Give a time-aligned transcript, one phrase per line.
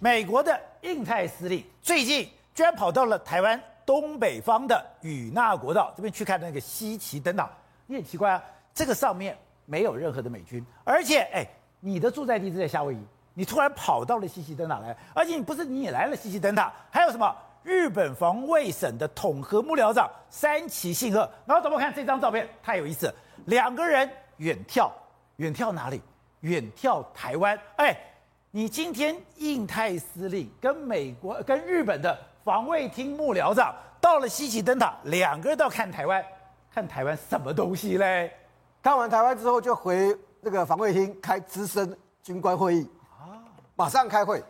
[0.00, 7.48] 美国的印太司令最近居然跑到了台湾东北方的与那国道这边去看那个西奇灯塔。
[7.86, 8.42] 你很奇怪啊，
[8.72, 11.46] 这个上面没有任何的美军，而且哎，
[11.80, 12.98] 你的住在地是在夏威夷，
[13.34, 17.34] 你突然跑到了西奇灯塔来，而且你不是你来了西奇灯塔，还有什么？
[17.62, 22.46] 日本防卫省的统合幕僚长山崎信贺，然后怎么看这张照片？
[22.62, 23.14] 太有意思，
[23.46, 24.90] 两个人远眺，
[25.36, 26.02] 远眺哪里？
[26.40, 27.58] 远眺台湾。
[27.76, 27.96] 哎，
[28.56, 36.24] 你今天印太司令跟美国、跟日本的防卫厅幕僚长到了西奇灯塔，两个人都要看台湾，
[36.72, 38.30] 看台湾什么东西嘞？
[38.80, 42.88] 看完台湾之后，就回那个防卫厅开资深军官会议
[43.18, 43.42] 啊，
[43.74, 44.40] 马上开会。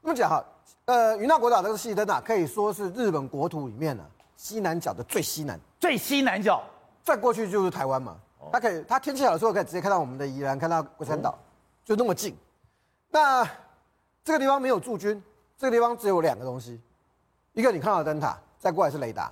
[0.00, 0.42] 我们讲哈。
[0.86, 4.02] 呃，云南国岛这个西奇灯塔可以说是日本国土里面呢
[4.34, 6.62] 西南角的最西南，最西南角，
[7.02, 8.16] 再过去就是台湾嘛。
[8.50, 11.38] 它可以，它天气好的时候可以直接看到我们的宜兰，看到龟山岛，
[11.84, 12.34] 就那么近。
[13.12, 13.48] 那
[14.24, 15.22] 这个地方没有驻军，
[15.56, 16.80] 这个地方只有两个东西，
[17.52, 19.30] 一个你看到的灯塔，再过来是雷达，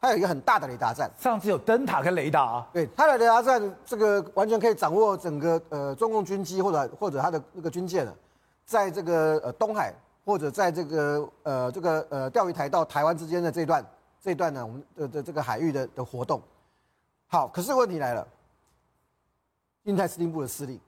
[0.00, 1.10] 它有一个很大的雷达站。
[1.18, 2.68] 上次有灯塔跟雷达啊？
[2.72, 8.14] 对，它的雷达站这个完全可以掌握整个呃中共军机或者或者它的那个军舰呢，
[8.64, 9.92] 在这个呃东海。
[10.24, 13.82] 或者在这个呃这个呃钓鱼台到台湾之间的这一段
[14.20, 16.42] 这一段呢，我们的的这个海域的的活动，
[17.28, 18.28] 好，可是问题来了，
[19.84, 20.78] 印太司令部的司令，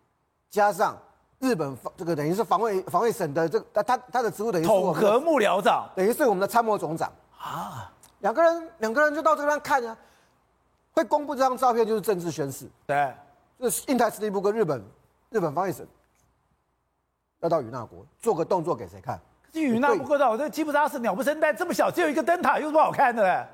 [0.51, 0.95] 加上
[1.41, 7.11] 日本防这个等于是防卫防卫省的这他他他的职务等于统合幕僚长，等于是我们的参谋总长。
[7.39, 9.97] 啊，两个人两个人就到这边看啊，
[10.93, 13.13] 会公布这张照片就是政治宣示，对，
[13.59, 14.85] 就是印太司令部跟日本
[15.31, 15.87] 日本防卫省
[17.41, 19.19] 要到与那国做个动作给谁看？
[19.53, 23.23] 与那不国我，这吉普扎是鸟不生蛋，这么小，只有一个灯塔，有什么好看的。
[23.23, 23.45] 嘞？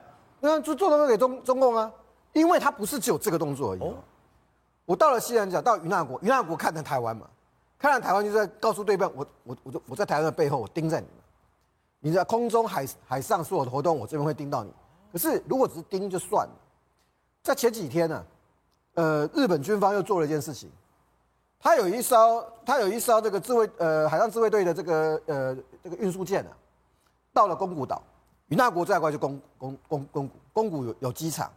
[0.41, 1.91] 那就做动作给中中共啊，
[2.35, 3.81] 因为他不是只有这个动作而已。
[3.81, 3.95] 哦，
[4.85, 7.27] 我到了西南角，到与那国，与那国看着台湾嘛，
[7.79, 11.17] 看到台湾就在告诉对方，我我我就我在台湾的背后，我盯在你们，
[12.01, 14.73] 你在空中海海上所有的活动，我这边会盯到你。
[15.13, 16.53] 可是如果只是盯就算了，
[17.43, 18.25] 在前几天呢，
[18.95, 20.71] 呃，日本军方又做了一件事情。
[21.59, 26.53] 他有一艘，他有一艘这个自卫呃海上自卫队的这个呃这个运输舰啊，
[27.33, 28.03] 到了宫古岛，
[28.49, 31.51] 与那国在过来就宫宫宫宫古，宫古有有机场，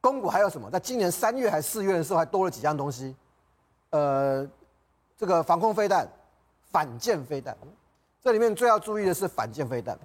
[0.00, 0.70] 宫古还有什么？
[0.70, 3.14] 在今年三月还四月的时候，还多了几样东西，
[3.90, 4.46] 呃，
[5.16, 6.08] 这个防空飞弹、
[6.70, 7.56] 反舰飞弹，
[8.22, 9.98] 这里面最要注意的是反舰飞弹，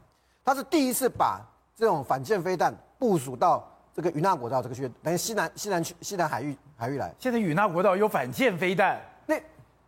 [0.44, 1.42] 他是第一次把
[1.76, 7.14] 这种反舰飞弹部署到这个与那国道这个区，等于西南西南区西南海域海域来。
[7.20, 9.02] 现在与那国道有反舰飞弹。
[9.26, 9.36] 那，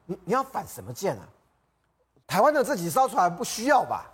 [0.06, 1.28] 你你要反什么舰啊？
[2.28, 4.09] 台湾的这几艘船不需要吧？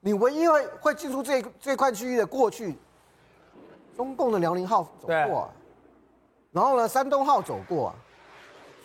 [0.00, 2.78] 你唯一会会进出这这块区域的过去，
[3.96, 5.48] 中共的辽宁号走过啊，
[6.52, 7.94] 然后呢，山东号走过啊，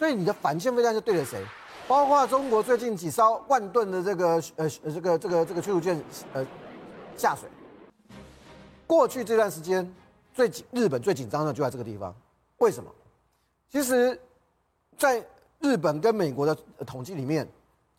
[0.01, 1.39] 所以你的反舰飞弹是对着谁？
[1.87, 6.03] 包括中国最近几艘万吨的这个呃这个这个这个驱逐舰
[6.33, 6.43] 呃
[7.15, 7.47] 下水，
[8.87, 9.87] 过去这段时间
[10.33, 12.15] 最紧日本最紧张的就在这个地方，
[12.57, 12.89] 为什么？
[13.69, 14.19] 其实，
[14.97, 15.23] 在
[15.59, 17.47] 日本跟美国的统计里面，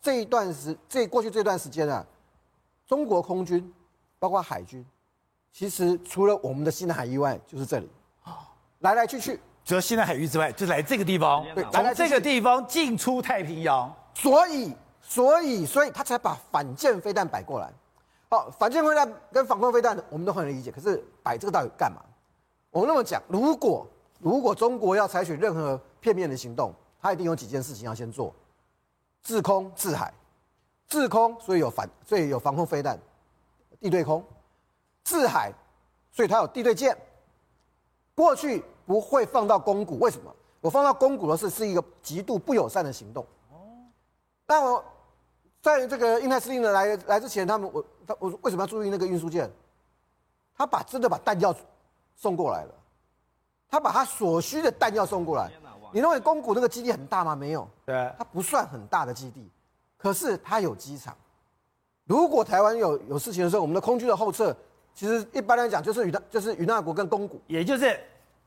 [0.01, 2.05] 这一段时这过去这段时间啊，
[2.85, 3.73] 中国空军
[4.19, 4.85] 包括海军，
[5.53, 7.89] 其实除了我们的西南海以外，就是这里，
[8.79, 17.71] 来来去去，除了西南海域之外，就来这个地方，对，从这个地方进出太平洋，所以所以所以他才把反舰飞弹摆过来。
[18.29, 22.01] 好，反舰飞弹跟防空飞弹，我们都很理解，可是摆这个到底干嘛？
[22.71, 23.87] 我们那么讲，如果
[24.19, 28.33] 如果中国要采取任何片面的行动，他一定有几件事情要先做：
[29.21, 30.13] 制空、制海。
[30.89, 32.99] 制空，所以有反，所以有防空飞弹，
[33.79, 34.21] 地对空；
[35.03, 35.51] 制海，
[36.11, 36.95] 所以它有地对舰。
[38.15, 40.33] 过去不会放到公股，为什么？
[40.61, 43.25] 我放到公股的是是一个极度不友善的行动。
[43.51, 43.57] 哦。
[44.47, 44.83] 那我
[45.61, 49.51] 在这个印太司令的来来之前，他们我他我为什么要注意那个运输舰？
[50.55, 51.53] 他把真的把弹药
[52.15, 52.73] 送过来了，
[53.69, 55.51] 他把他所需的弹药送过来。
[55.91, 57.35] 你认为公股那个基地很大吗？
[57.35, 59.47] 没有，对，它不算很大的基地，
[59.95, 61.15] 可是它有机场。
[62.05, 64.55] 如果台湾有有事情的时候，我们的空军的后撤，
[64.93, 67.99] 其实一般来讲就是与那就是与那国跟宫古，也就是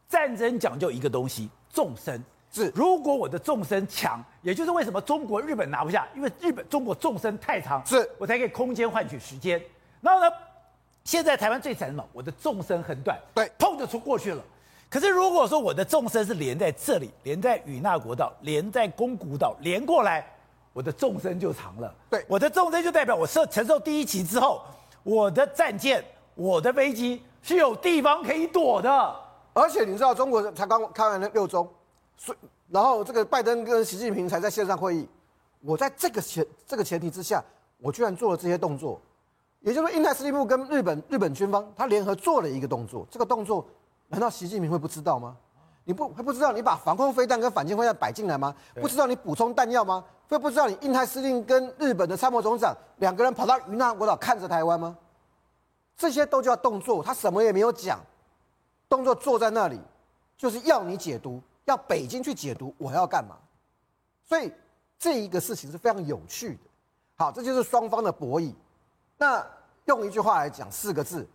[0.08, 2.22] 战争讲究一个东西，纵深。
[2.52, 9.60] 是，如果我的纵深强，也就是为什么中国、日本拿不下，因为日本、中国纵深太长，是我才可以空间换取时间。
[10.00, 10.30] 然后呢，
[11.04, 12.08] 现在台湾最惨什么？
[12.12, 14.42] 我的纵深很短，对，碰就出过去了。
[14.88, 20.24] 可是如果说我的纵深是连在这里，连在与那国岛，连在宫古岛，连过来，
[20.72, 21.92] 我的纵深就长了。
[22.08, 24.62] 对，我的纵深就代表我受承受第一击之后，
[25.02, 26.02] 我的战舰、
[26.36, 29.16] 我的飞机是有地方可以躲的。
[29.52, 31.68] 而且你知道，中国才刚开完了六中，
[32.16, 32.38] 所以
[32.68, 35.08] 然后这个拜登跟习近平才在线上会议，
[35.62, 37.42] 我在这个前这个前提之下，
[37.78, 39.00] 我居然做了这些动作，
[39.60, 43.66] 也就是说，印太司令部跟日本日本军方他联合做了一个动作，这个动作
[44.08, 45.34] 难道习近平会不知道吗？
[45.84, 48.54] 你不会不知道你把防空飞弹跟反舰飞弹摆进来吗？
[48.74, 50.04] 不知道你补充弹药吗？
[50.28, 54.96] 会不知道你印太司令跟日本的参谋总长两个人跑到云南国岛看着台湾吗？
[55.96, 57.98] 这些都叫动作，他什么也没有讲，
[58.88, 59.80] 动作坐在那里，
[60.36, 63.36] 就是要你解读，要北京去解读我要干嘛。
[64.24, 64.52] 所以
[64.98, 66.60] 这一个事情是非常有趣的。
[67.16, 68.52] 好，这就是双方的博弈。
[69.16, 69.44] 那
[69.86, 71.26] 用一句话来讲，四个字，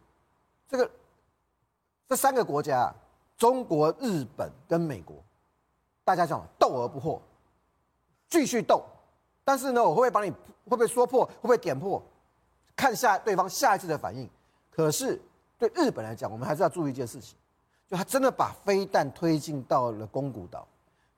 [0.70, 0.92] 这个
[2.08, 2.94] 这三个国家。
[3.38, 5.16] 中国、日本跟美国，
[6.04, 7.20] 大家讲斗而不破，
[8.30, 8.84] 继续斗。
[9.44, 12.00] 但是呢，我会不会把你会不会说破，会不会点破？
[12.76, 14.30] 看下对方下一次的反应。
[14.72, 15.22] 可是
[15.60, 17.36] 对日本来讲，我们还是要注意一件事情，
[17.88, 20.68] 就他真的把飞弹推进到了宫古岛，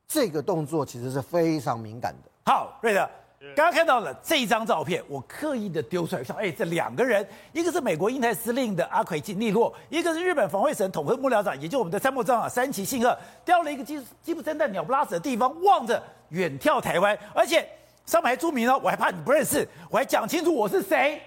[0.08, 2.32] 这个动作其实是非常敏感的。
[2.46, 3.10] 好，瑞德。
[3.58, 13.14] 刚刚看到了这一张照片，我刻意的丢出来，说：哎，这两个人，一个是美国印太司令的阿奎金利洛，一个是日本防卫省统合幕僚长，也就我们的参谋长啊山崎信二，
[13.44, 17.68] 掉了一个鸡鸡不生蛋、鸟不拉屎的地方，望着远眺台湾，而且
[18.06, 21.22] 上面还注明了，我还怕你不认识，我还讲清楚我是谁。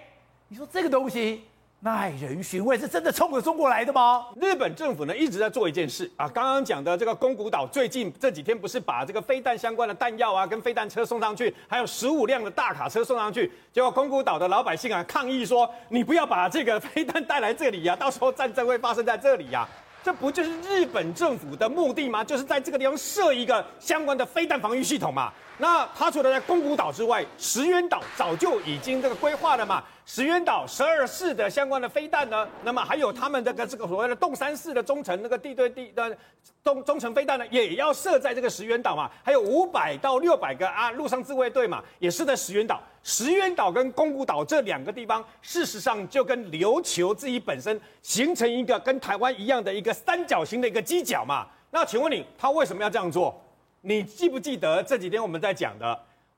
[0.48, 1.44] 你说这个东西？
[1.80, 4.26] 耐人寻味，是真的冲着中国来的吗？
[4.40, 19.68] 日本政府呢一直在做一件事啊，刚刚讲的这个宫古岛，最近这几天不是把这个飞弹相关的弹药啊，跟飞弹车送上去，还有十五辆的大卡车送上去，结果宫古岛的老百姓啊抗议说，你不要把这个飞弹带来这里呀、到时候战争会发生在这里呀、
[20.06, 22.22] 这不就是日本政府的目的吗？
[22.22, 25.32] 就是在这个地方设一个相关的飞弹防御系统嘛。
[25.58, 29.82] 那他除了在宫古岛之外，石垣岛早就已经这个规划了嘛。
[30.04, 36.16] 石垣岛十二式的相关的飞弹呢，那么还有他们这个这个所谓的洞三式的中程那个地对地的
[36.62, 39.10] 中中程飞弹呢，也要设在这个石垣岛嘛。
[39.24, 42.80] 还有五百到六百个啊陆上自卫队嘛，也是在石垣岛。
[43.08, 51.46] 石垣岛跟宫古岛这两个地方，事实上就跟琉球自己本身形成一个跟台湾一样的一个三角形的一个犄角嘛。
[51.70, 53.40] 那请问你，他为什么要这样做？
[53.82, 55.96] 你记不记得这几天我们在讲的？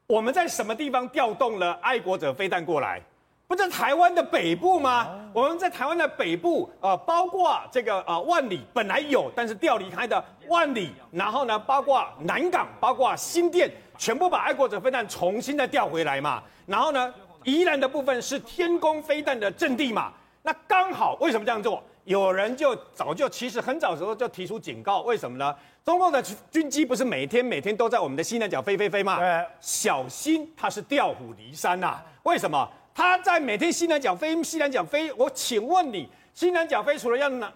[0.09, 3.00] 我们在什么地方调动了爱国者飞弹过来？
[3.49, 5.09] 不在台湾的北部吗？
[5.33, 16.43] 我们在台湾的北部，呃，包括这个呃万里本来有，但是调离开的万里，然后呢，包括南港，包括新店，全部把爱国者飞弹重新的调回来嘛。
[16.67, 20.12] 然后呢，宜兰的部分是天宫飞弹的阵地嘛。
[20.43, 21.83] 那刚好为什么这样做？
[22.05, 25.55] 有人就早就其实很早的时候就提出警告，为什么呢？
[25.87, 29.19] 中共的军机不是每天每天都在我们的西南角飞飞飞吗？
[29.19, 32.05] 对，小心它是调虎离山呐、啊！
[32.25, 32.69] 为什么？
[32.99, 35.12] 它在每天西南角飞西南角飞？
[35.12, 37.53] 我请问你，西南角飞除了要拿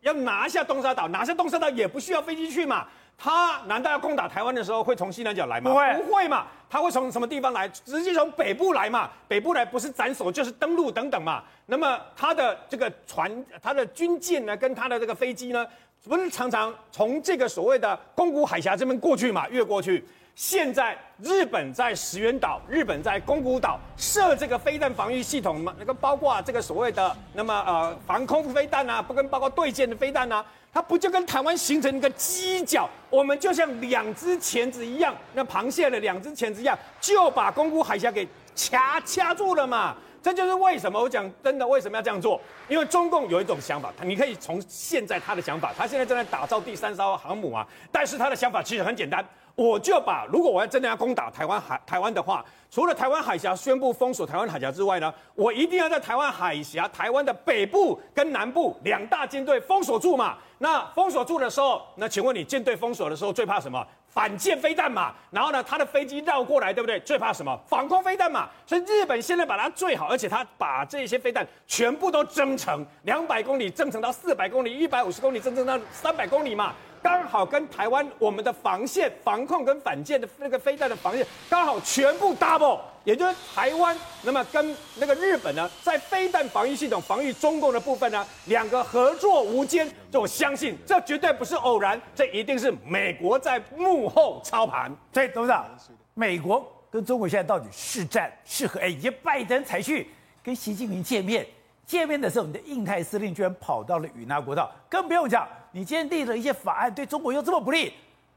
[0.00, 2.86] 要拿下东沙岛，拿下东沙岛也不需要飞机去嘛？
[3.18, 5.70] 他难道要攻打台湾的时候会从西南角来吗？
[5.70, 6.46] 不会，不会嘛？
[6.70, 7.68] 他会从什么地方来？
[7.68, 9.10] 直接从北部来嘛？
[9.26, 11.44] 北部来不是斩首就是登陆等等嘛？
[11.66, 15.66] 那么他的这个船、他的军舰呢，跟他的这个飞机呢，
[16.04, 19.48] 不是常常从这个所谓的宫古海峡这边过去嘛？
[19.48, 20.04] 越过去。
[20.34, 25.74] 现在日本在石垣岛，日本在宫古岛设这个飞弹防御系统嘛？
[25.78, 30.44] 那个包括这个所谓的那么呃防空飞弹啊，不跟包括对舰的飞弹啊。
[30.72, 32.88] 它不就跟台湾形成一个犄角？
[33.10, 39.96] 我们就像两只钳子一样，那螃蟹的两只钳子一样，就把宫古海峡给掐掐住了嘛。
[40.28, 42.38] 这就是为什么我讲真的为什么要这样做？
[42.68, 47.66] 因为中共有一种想法，你可以从现在他的想法，他现在正在打造第三艘航母啊。
[47.90, 60.36] 但是他的想法其实很简单，我就把如果我要真的要攻打台湾海台湾的话，除了台湾海峡宣布封锁台湾海峡之外呢，我一定要在台湾海峡、台湾的北部跟南部两大舰队封锁住嘛。
[60.58, 63.82] 那封锁住的时候，那请问你舰队封锁的时候最怕什么？
[64.08, 65.14] 反舰飞弹嘛。
[65.30, 66.98] 然后呢，他的飞机绕过来，对不对？
[67.00, 67.58] 最怕什么？
[67.68, 68.48] 防空飞弹嘛。
[68.66, 76.74] 所以日本现在把它最好，而且他把这些飞弹全部都增程，两百公里增程到四百公里，一百五十公里增程到三百公里嘛。
[77.02, 89.90] 刚好跟台湾我们的防线、防控跟反舰的那个飞弹的防线刚好全部 double，也就是台湾那么跟那个日本呢，在飞弹防御系统防御中共的部分呢，两个合作无间。
[90.10, 94.90] 就我相信这绝对不是偶然，这一定是美国在幕后操盘。
[95.12, 95.66] 所以董事长，
[96.14, 98.80] 美国跟中国现在到底是战是和？
[98.80, 100.08] 哎，以及拜登才去
[100.42, 101.46] 跟习近平见面，
[101.88, 105.48] 见面的时候，你的印太司令居然跑到了与那国岛，更不用讲。
[105.72, 107.94] 你今天立了一些法案，对中国又这么不利，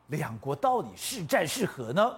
[0.08, 2.15] 两国到底是战是和呢？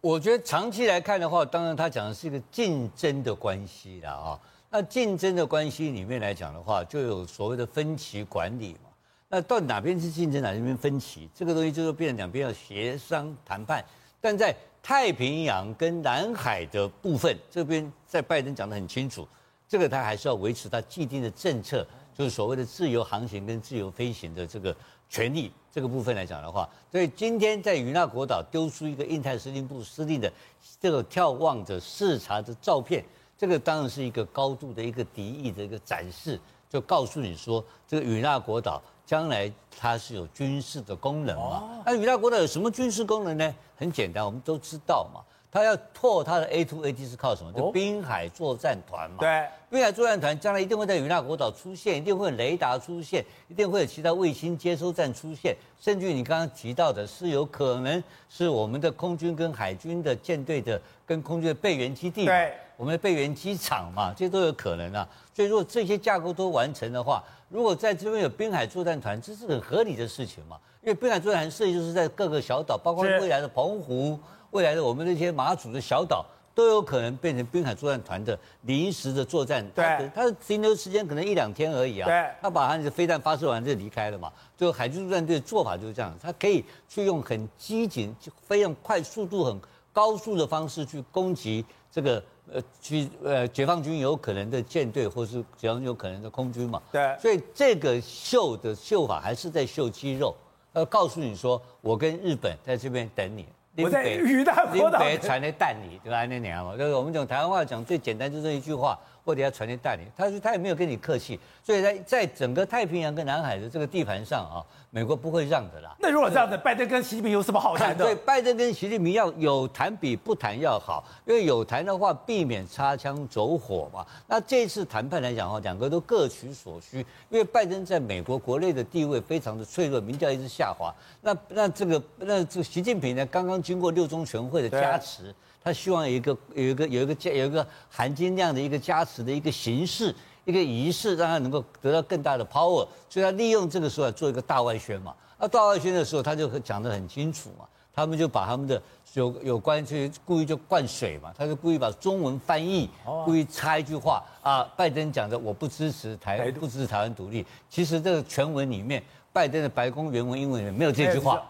[0.00, 4.40] 我觉得长期来看的话，当然他讲的是一个竞争的关系了啊。
[4.70, 8.90] 那竞争的关系里面来讲的话，就有所谓的分歧管理嘛。
[9.28, 11.28] 那到底哪边是竞争，哪边分歧？
[11.34, 13.84] 这个东西就是变成两边要协商谈判。
[14.22, 19.26] 但在太平洋跟南海的部分，这边在拜登讲得很清楚，
[19.68, 24.74] 这个他还是要维持他既定的政策，就是所谓的自由航行跟自由飞行的这个
[25.08, 25.52] 权利。
[25.72, 30.32] 这个部分来讲的话，所以今天在与那国岛丢出一个印太司令部司令的
[30.80, 33.04] 这个眺望着视察的照片，
[33.36, 41.82] 这个当然是一个高度的一个敌意的一个展示，就告诉你说，这个与那国岛将来它是有军事的功能嘛？
[41.84, 43.54] 那与那国岛有什么军事功能呢？
[43.76, 45.20] 很简单，我们都知道嘛。
[45.56, 47.50] 他要拓他的 A to A D 是靠什么？
[47.50, 49.16] 就滨海作战团嘛。
[49.20, 65.08] 对，滨海作战团将来一定会在与那国岛出现，一定会有雷达出现，一定会有其他卫星接收站出现，甚至于你刚刚提到的是有可能是我们的空军跟海军的舰队的跟空军的备援基地，对，我们的备援机场嘛，这些都有可能啊。
[65.32, 70.58] 所以如果这些架构都完成的话，如果在这边有滨海作战团，这是很合理的事情嘛。
[70.82, 74.20] 因为滨海作战团设计就是在各个小岛，包括未来的澎湖。
[74.56, 82.06] 未来的我们那些马祖的小岛都有可能变成滨海作战团的临时的作战，对，它的停留时间可能一两天而已啊。
[82.06, 84.32] 对，他把他的飞弹发射完就离开了嘛。
[84.56, 89.60] 就海军作战队的做法就是这样，他可以去用很机警、非常快速度、很
[89.92, 96.80] 高速的方式去攻击这个呃，去呃解放军有可能的舰队，或是解放军有可能的空军嘛。
[96.90, 100.34] 对，所以这个秀的秀法还是在秀肌肉，
[100.72, 103.44] 呃告诉你说，我跟日本在这边等你。
[103.84, 106.24] 我在与那国岛，林北传的蛋里，对吧？
[106.26, 108.98] 那娘嘛，就是我们讲台湾话讲最简单，就是一句话。
[109.26, 115.96] 或者要传递代理，他说他也没有跟你客气，所以在在整个太平洋跟南海的这个地盘上啊，美国不会让的啦。
[115.98, 118.04] 那如果这样子，拜登跟习近平有什么好谈的？
[118.04, 124.06] 对，拜登跟习近平要有谈比不谈要好，因为有谈的话避免擦枪走火嘛。
[124.28, 130.94] 那这次谈判来讲哈，两个都各取所需，因为拜登在美国国内的地位非常的脆弱，民调一直下滑。
[131.20, 135.34] 那那这个那这习近平呢，刚刚经过六中全会的加持。
[135.66, 145.12] 他希望有一个有一个有一个加有一个含金量的一个加持的一个形式，一个仪式，让他能够得到更大的 power，所以他利用这个时候来做一个大外宣嘛。
[145.40, 147.64] 那大外宣的时候，他就讲得很清楚嘛。
[147.92, 148.80] 他们就把他们的
[149.14, 152.88] 有有关去故意就灌水嘛，他就故意把中文翻译，
[153.24, 154.22] 故意插一句话。
[154.42, 161.42] 啊，拜登讲的我不支持台不支持台湾独立，其实这个全文里面，拜登的白宫原文英文里面没有这句话，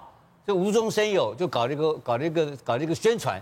[0.47, 3.39] 就无中生有，就搞了一个搞了一个搞了一个宣传。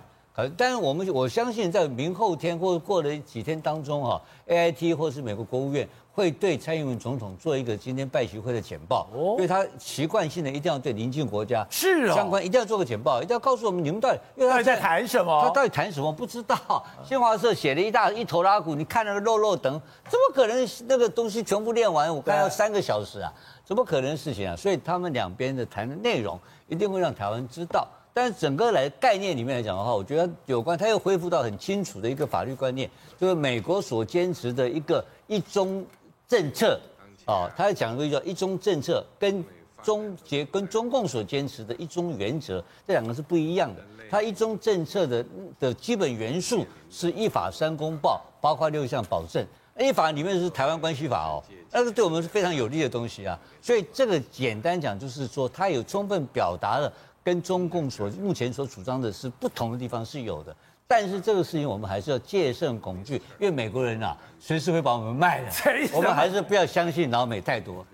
[0.57, 16.85] 但是我们我相信，在明后天或者过了几天当中哈，AIT 或是美国国务院会对蔡英文总统做一个今天拜习会的简报，因为他习惯性的一定要对邻近国家是相关一定要做个简报，一定要告诉我们你们到底因为他在谈什么，他到底谈什么不知道。
[17.05, 22.13] 新华社写了一大一头拉鼓，你看那个肉肉等，怎么可能那个东西全部练完？
[22.13, 23.33] 我看要三个小时啊，
[23.65, 24.57] 怎么可能的事情啊？
[24.57, 26.37] 所以他们两边的谈的内容
[26.67, 27.87] 一定会让台湾知道。
[28.17, 35.85] 但是整个来概念里面来讲的话，我觉得有关，他又恢复到很清楚的一个法律观念，就是美国所坚持的一个一中
[36.29, 36.81] 政策，
[37.25, 39.45] 啊，他讲一个叫一中政策，跟
[39.83, 43.83] 中结跟中共所坚持的一中原则，这两个是不一样的。
[44.09, 45.27] 他一中政策的
[45.59, 49.45] 的基本元素是一法三公报，包括六项保证。
[49.77, 51.43] 一法里面是台湾关系法哦，
[51.73, 53.37] 那是对我们是非常有利的东西啊。
[53.61, 56.93] 所以这个简单讲就是说，它有充分表达了。
[57.25, 60.55] 跟中共所目前所主张的是不同的地方是有的，
[60.87, 65.51] 但是这个事情我们还是要戒慎恐惧，因为美国人啊随时会把我们卖了，
[65.97, 67.85] 我们还是不要相信老美太多。